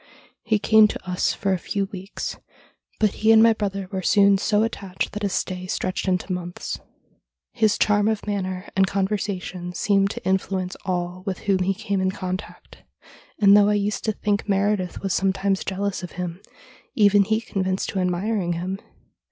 [0.41, 2.35] He came to us for a few weeks,
[2.99, 6.79] but he and my brother were soon so attached that his stay stretched into months.
[7.51, 12.01] His charm of manner and conversa tion seemed to influence all with whom he came
[12.01, 12.79] in contact,
[13.37, 16.41] and, though I used to think Meredith was sometimes jealous of him,
[16.95, 18.79] even he confessed to admiring him.